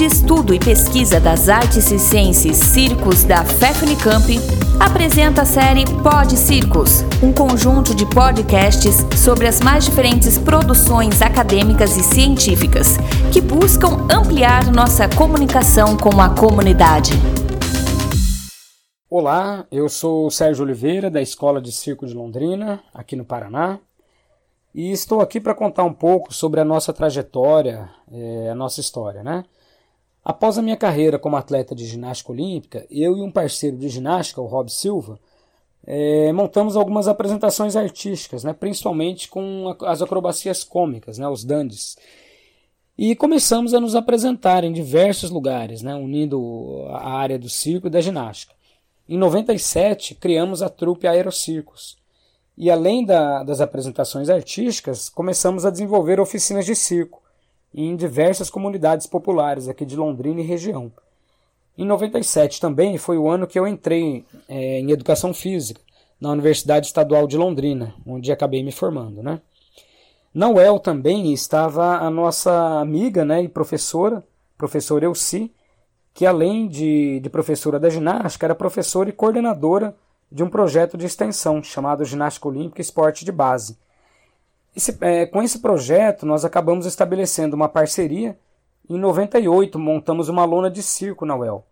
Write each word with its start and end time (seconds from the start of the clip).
de 0.00 0.06
Estudo 0.06 0.54
e 0.54 0.58
Pesquisa 0.58 1.20
das 1.20 1.50
Artes 1.50 1.90
e 1.90 1.98
Ciências 1.98 2.56
Circos 2.56 3.22
da 3.22 3.44
FEFNICAMP, 3.44 4.38
apresenta 4.80 5.42
a 5.42 5.44
série 5.44 5.84
Pod 6.02 6.38
Circos, 6.38 7.02
um 7.22 7.34
conjunto 7.34 7.94
de 7.94 8.06
podcasts 8.06 8.96
sobre 9.14 9.46
as 9.46 9.60
mais 9.60 9.84
diferentes 9.84 10.38
produções 10.38 11.20
acadêmicas 11.20 11.98
e 11.98 12.02
científicas 12.02 12.96
que 13.30 13.42
buscam 13.42 14.08
ampliar 14.10 14.72
nossa 14.72 15.06
comunicação 15.06 15.98
com 15.98 16.18
a 16.18 16.34
comunidade. 16.34 17.12
Olá, 19.10 19.66
eu 19.70 19.86
sou 19.90 20.28
o 20.28 20.30
Sérgio 20.30 20.64
Oliveira, 20.64 21.10
da 21.10 21.20
Escola 21.20 21.60
de 21.60 21.72
Circo 21.72 22.06
de 22.06 22.14
Londrina, 22.14 22.82
aqui 22.94 23.16
no 23.16 23.24
Paraná 23.26 23.78
e 24.74 24.92
estou 24.92 25.20
aqui 25.20 25.38
para 25.38 25.54
contar 25.54 25.84
um 25.84 25.92
pouco 25.92 26.32
sobre 26.32 26.58
a 26.58 26.64
nossa 26.64 26.90
trajetória, 26.90 27.90
é, 28.10 28.48
a 28.50 28.54
nossa 28.54 28.80
história. 28.80 29.22
Né? 29.22 29.44
Após 30.24 30.58
a 30.58 30.62
minha 30.62 30.76
carreira 30.76 31.18
como 31.18 31.36
atleta 31.36 31.74
de 31.74 31.86
ginástica 31.86 32.32
olímpica, 32.32 32.86
eu 32.90 33.16
e 33.16 33.22
um 33.22 33.30
parceiro 33.30 33.76
de 33.76 33.88
ginástica, 33.88 34.40
o 34.40 34.46
Rob 34.46 34.70
Silva, 34.70 35.18
é, 35.86 36.30
montamos 36.32 36.76
algumas 36.76 37.08
apresentações 37.08 37.74
artísticas, 37.74 38.44
né, 38.44 38.52
principalmente 38.52 39.28
com 39.28 39.74
as 39.80 40.02
acrobacias 40.02 40.62
cômicas, 40.62 41.16
né, 41.18 41.26
os 41.26 41.42
dandies. 41.42 41.96
E 42.98 43.16
começamos 43.16 43.72
a 43.72 43.80
nos 43.80 43.94
apresentar 43.94 44.62
em 44.62 44.72
diversos 44.72 45.30
lugares, 45.30 45.80
né, 45.80 45.94
unindo 45.94 46.84
a 46.90 47.12
área 47.12 47.38
do 47.38 47.48
circo 47.48 47.86
e 47.86 47.90
da 47.90 48.00
ginástica. 48.00 48.54
Em 49.08 49.16
97, 49.16 50.14
criamos 50.14 50.62
a 50.62 50.68
trupe 50.68 51.06
Aerocircos, 51.06 51.98
e 52.58 52.70
além 52.70 53.06
da, 53.06 53.42
das 53.42 53.62
apresentações 53.62 54.28
artísticas, 54.28 55.08
começamos 55.08 55.64
a 55.64 55.70
desenvolver 55.70 56.20
oficinas 56.20 56.66
de 56.66 56.76
circo 56.76 57.19
em 57.74 57.94
diversas 57.96 58.50
comunidades 58.50 59.06
populares 59.06 59.68
aqui 59.68 59.84
de 59.84 59.96
Londrina 59.96 60.40
e 60.40 60.44
região. 60.44 60.92
Em 61.76 61.86
97 61.86 62.60
também 62.60 62.98
foi 62.98 63.16
o 63.16 63.28
ano 63.28 63.46
que 63.46 63.58
eu 63.58 63.66
entrei 63.66 64.24
é, 64.48 64.80
em 64.80 64.90
educação 64.90 65.32
física 65.32 65.80
na 66.20 66.30
Universidade 66.30 66.86
Estadual 66.86 67.26
de 67.26 67.36
Londrina, 67.36 67.94
onde 68.06 68.30
acabei 68.30 68.62
me 68.62 68.72
formando. 68.72 69.22
Né? 69.22 69.40
Na 70.34 70.48
UEL 70.48 70.78
também 70.78 71.32
estava 71.32 71.98
a 71.98 72.10
nossa 72.10 72.80
amiga 72.80 73.24
né, 73.24 73.42
e 73.42 73.48
professora, 73.48 74.22
professora 74.58 75.06
Elci, 75.06 75.50
que 76.12 76.26
além 76.26 76.68
de, 76.68 77.20
de 77.20 77.30
professora 77.30 77.80
da 77.80 77.88
ginástica, 77.88 78.46
era 78.46 78.54
professora 78.54 79.08
e 79.08 79.12
coordenadora 79.12 79.96
de 80.30 80.42
um 80.42 80.50
projeto 80.50 80.96
de 80.96 81.06
extensão 81.06 81.62
chamado 81.62 82.04
Ginástica 82.04 82.48
Olímpica 82.48 82.80
Esporte 82.80 83.24
de 83.24 83.32
Base. 83.32 83.78
Esse, 84.74 84.96
é, 85.00 85.26
com 85.26 85.42
esse 85.42 85.58
projeto, 85.58 86.24
nós 86.24 86.44
acabamos 86.44 86.86
estabelecendo 86.86 87.56
uma 87.56 87.68
parceria. 87.68 88.38
Em 88.88 88.98
98, 88.98 89.78
montamos 89.78 90.28
uma 90.28 90.44
lona 90.44 90.70
de 90.70 90.82
circo 90.82 91.24
na 91.24 91.36
UEL. 91.36 91.64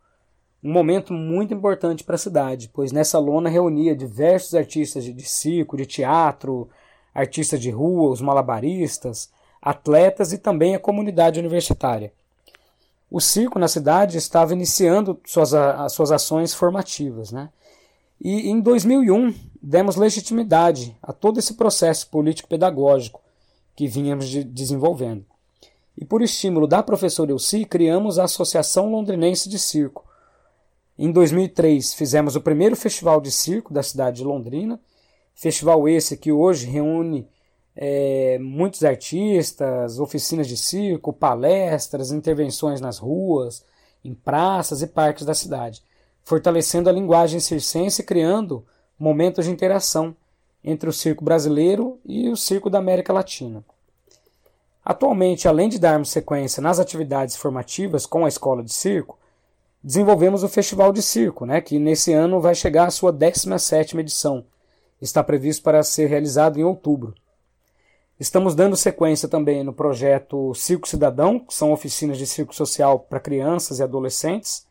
Um 0.62 0.72
momento 0.72 1.12
muito 1.12 1.54
importante 1.54 2.02
para 2.02 2.16
a 2.16 2.19
cidade, 2.19 2.69
pois 2.72 2.91
nessa 2.91 3.19
lona 3.19 3.48
reunia 3.48 3.94
diversos 3.94 4.54
artistas 4.54 5.04
de, 5.04 5.12
de 5.12 5.22
circo, 5.22 5.76
de 5.76 5.86
teatro, 5.86 6.69
artistas 7.14 7.60
de 7.60 7.70
rua, 7.70 8.10
os 8.10 8.20
malabaristas, 8.20 9.30
atletas 9.62 10.32
e 10.32 10.38
também 10.38 10.74
a 10.74 10.80
comunidade 10.80 11.38
universitária. 11.38 12.12
O 13.10 13.20
circo 13.20 13.58
na 13.58 13.69
cidade 13.69 14.19
estava 14.19 14.52
iniciando 14.52 15.19
suas, 15.24 15.54
as 15.54 15.92
suas 15.92 16.12
ações 16.12 16.52
formativas. 16.52 17.32
Né? 17.32 17.48
E 18.20 18.50
em 18.50 18.61
2001 18.61 19.33
demos 19.62 19.97
legitimidade 19.97 20.97
a 21.00 21.12
todo 21.12 21.38
esse 21.38 21.55
processo 21.55 22.08
político-pedagógico 22.11 23.20
que 23.77 23.86
vínhamos 23.86 24.28
de 24.28 24.42
desenvolvendo. 24.42 25.25
E 25.97 26.05
por 26.05 26.20
estímulo 26.20 26.66
da 26.66 26.83
professora 26.83 27.30
Elci, 27.30 27.64
criamos 27.64 28.19
a 28.19 28.25
Associação 28.25 28.91
Londrinense 28.91 29.48
de 29.48 29.58
Circo. 29.58 30.05
Em 30.98 31.12
2003 31.12 31.94
fizemos 31.94 32.34
o 32.34 32.41
primeiro 32.41 32.75
festival 32.75 33.20
de 33.20 33.31
circo 33.31 33.72
da 33.72 33.84
cidade 33.84 34.19
de 34.19 34.25
Londrina, 34.25 34.81
festival 35.32 35.88
esse 35.88 36.16
que 36.16 36.32
hoje 36.32 36.66
reúne 36.66 37.28
é, 37.76 38.37
muitos 38.41 38.82
artistas, 38.82 40.00
oficinas 40.00 40.48
de 40.48 40.56
circo, 40.56 41.12
palestras, 41.12 42.10
intervenções 42.10 42.81
nas 42.81 42.98
ruas, 42.98 43.64
em 44.04 44.12
praças 44.12 44.82
e 44.82 44.88
parques 44.88 45.25
da 45.25 45.34
cidade 45.34 45.84
fortalecendo 46.28 46.91
a 46.91 46.93
linguagem 46.93 47.41
circense 47.41 48.03
e 48.03 48.05
criando 48.05 48.62
momentos 48.99 49.47
de 49.47 49.50
interação 49.50 50.15
entre 50.62 50.87
o 50.87 50.93
circo 50.93 51.25
brasileiro 51.25 51.99
e 52.05 52.28
o 52.28 52.37
circo 52.37 52.69
da 52.69 52.77
América 52.78 53.15
Latina. 53.15 53.65
Atualmente, 54.84 55.49
além 55.49 55.71
de 55.71 55.78
darmos 55.78 56.11
sequência 56.11 56.62
nas 56.62 56.78
atividades 56.78 57.34
formativas 57.34 58.05
com 58.05 58.27
a 58.27 58.28
escola 58.28 58.62
de 58.62 58.71
circo, 58.71 59.19
desenvolvemos 59.83 60.43
o 60.43 60.49
Festival 60.50 60.93
de 60.93 61.00
Circo, 61.00 61.47
né, 61.47 61.62
que 61.62 61.78
nesse 61.78 62.12
ano 62.12 62.43
vai 62.43 62.55
chegar 62.55 62.88
à 62.88 62.91
sua 62.91 63.11
17ª 63.11 63.99
edição. 63.99 64.44
Está 65.00 65.25
previsto 65.25 65.62
para 65.62 65.83
ser 65.83 66.11
realizado 66.11 66.59
em 66.59 66.62
outubro. 66.62 67.15
Estamos 68.21 68.55
dando 68.55 68.77
sequência 68.77 69.28
também 69.28 69.65
no 69.65 69.72
projeto 69.72 70.53
Circo 70.53 70.87
Cidadão, 70.87 71.38
que 71.38 71.55
são 71.55 71.72
oficinas 71.72 72.19
de 72.19 72.27
circo 72.27 72.55
social 72.55 72.99
para 72.99 73.19
crianças 73.19 73.78
e 73.78 73.83
adolescentes, 73.83 74.68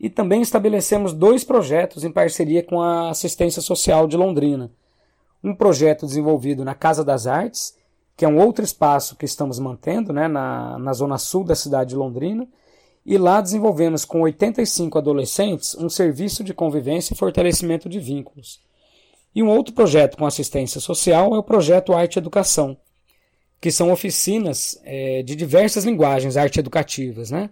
e 0.00 0.08
também 0.08 0.40
estabelecemos 0.40 1.12
dois 1.12 1.42
projetos 1.42 2.04
em 2.04 2.12
parceria 2.12 2.62
com 2.62 2.80
a 2.80 3.10
Assistência 3.10 3.60
Social 3.60 4.06
de 4.06 4.16
Londrina. 4.16 4.70
Um 5.42 5.54
projeto 5.54 6.06
desenvolvido 6.06 6.64
na 6.64 6.74
Casa 6.74 7.04
das 7.04 7.26
Artes, 7.26 7.76
que 8.16 8.24
é 8.24 8.28
um 8.28 8.38
outro 8.38 8.64
espaço 8.64 9.16
que 9.16 9.24
estamos 9.24 9.58
mantendo 9.58 10.12
né, 10.12 10.28
na, 10.28 10.78
na 10.78 10.92
zona 10.92 11.18
sul 11.18 11.44
da 11.44 11.54
cidade 11.54 11.90
de 11.90 11.96
Londrina, 11.96 12.46
e 13.04 13.16
lá 13.16 13.40
desenvolvemos 13.40 14.04
com 14.04 14.20
85 14.20 14.98
adolescentes 14.98 15.74
um 15.76 15.88
serviço 15.88 16.44
de 16.44 16.52
convivência 16.52 17.14
e 17.14 17.16
fortalecimento 17.16 17.88
de 17.88 17.98
vínculos. 17.98 18.60
E 19.34 19.42
um 19.42 19.48
outro 19.48 19.72
projeto 19.74 20.16
com 20.16 20.26
assistência 20.26 20.80
social 20.80 21.34
é 21.34 21.38
o 21.38 21.42
projeto 21.42 21.92
Arte 21.92 22.18
Educação, 22.18 22.76
que 23.60 23.70
são 23.70 23.90
oficinas 23.90 24.78
é, 24.84 25.22
de 25.22 25.34
diversas 25.34 25.84
linguagens 25.84 26.36
arte 26.36 26.60
educativas, 26.60 27.30
né? 27.30 27.50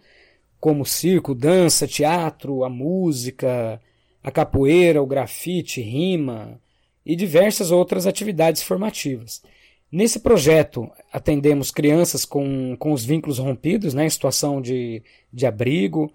Como 0.60 0.84
circo, 0.84 1.34
dança, 1.34 1.86
teatro, 1.86 2.64
a 2.64 2.68
música, 2.68 3.80
a 4.22 4.30
capoeira, 4.30 5.02
o 5.02 5.06
grafite, 5.06 5.80
rima 5.80 6.60
e 7.04 7.14
diversas 7.14 7.70
outras 7.70 8.06
atividades 8.06 8.62
formativas. 8.62 9.42
Nesse 9.90 10.18
projeto, 10.18 10.90
atendemos 11.12 11.70
crianças 11.70 12.24
com, 12.24 12.76
com 12.76 12.92
os 12.92 13.04
vínculos 13.04 13.38
rompidos, 13.38 13.94
né, 13.94 14.04
em 14.04 14.10
situação 14.10 14.60
de, 14.60 15.02
de 15.32 15.46
abrigo, 15.46 16.12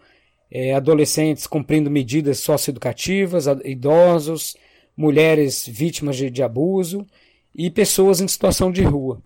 é, 0.52 0.74
adolescentes 0.74 1.48
cumprindo 1.48 1.90
medidas 1.90 2.40
socioeducativas, 2.40 3.46
idosos, 3.64 4.58
mulheres 4.96 5.66
vítimas 5.66 6.18
de, 6.18 6.30
de 6.30 6.44
abuso 6.44 7.08
e 7.56 7.70
pessoas 7.72 8.20
em 8.20 8.28
situação 8.28 8.72
de 8.72 8.84
rua. 8.84 9.22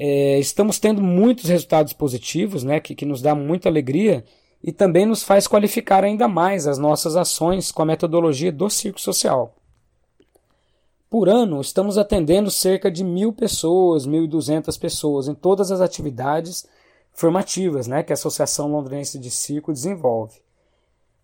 É, 0.00 0.38
estamos 0.38 0.78
tendo 0.78 1.02
muitos 1.02 1.46
resultados 1.46 1.92
positivos, 1.92 2.62
né, 2.62 2.78
que, 2.78 2.94
que 2.94 3.04
nos 3.04 3.20
dá 3.20 3.34
muita 3.34 3.68
alegria 3.68 4.24
e 4.62 4.70
também 4.70 5.04
nos 5.04 5.24
faz 5.24 5.48
qualificar 5.48 6.04
ainda 6.04 6.28
mais 6.28 6.68
as 6.68 6.78
nossas 6.78 7.16
ações 7.16 7.72
com 7.72 7.82
a 7.82 7.86
metodologia 7.86 8.52
do 8.52 8.70
circo 8.70 9.00
social. 9.00 9.56
Por 11.10 11.28
ano, 11.28 11.60
estamos 11.60 11.98
atendendo 11.98 12.48
cerca 12.48 12.92
de 12.92 13.02
mil 13.02 13.32
pessoas, 13.32 14.06
1.200 14.06 14.78
pessoas 14.78 15.26
em 15.26 15.34
todas 15.34 15.72
as 15.72 15.80
atividades 15.80 16.64
formativas 17.12 17.88
né, 17.88 18.04
que 18.04 18.12
a 18.12 18.14
Associação 18.14 18.70
Londrinense 18.70 19.18
de 19.18 19.32
Circo 19.32 19.72
desenvolve. 19.72 20.40